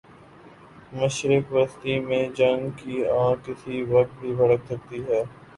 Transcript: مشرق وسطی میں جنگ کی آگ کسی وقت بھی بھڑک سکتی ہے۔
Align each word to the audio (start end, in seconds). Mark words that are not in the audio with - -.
مشرق 0.93 1.51
وسطی 1.53 1.99
میں 1.99 2.23
جنگ 2.37 2.69
کی 2.77 2.95
آگ 3.17 3.35
کسی 3.45 3.81
وقت 3.89 4.19
بھی 4.21 4.33
بھڑک 4.35 4.65
سکتی 4.69 4.99
ہے۔ 5.07 5.23